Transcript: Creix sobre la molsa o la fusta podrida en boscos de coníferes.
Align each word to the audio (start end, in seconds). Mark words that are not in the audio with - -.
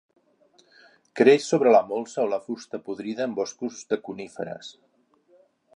Creix 1.19 1.43
sobre 1.51 1.73
la 1.75 1.83
molsa 1.91 2.23
o 2.25 2.25
la 2.31 2.41
fusta 2.47 2.81
podrida 2.89 3.29
en 3.29 3.37
boscos 3.43 3.85
de 3.95 4.01
coníferes. 4.09 4.73